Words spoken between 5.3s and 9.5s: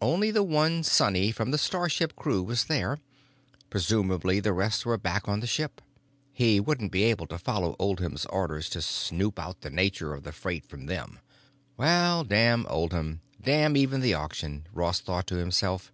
the ship. He wouldn't be able to follow Oldham's orders to snoop